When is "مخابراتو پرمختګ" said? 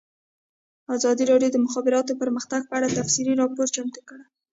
1.65-2.61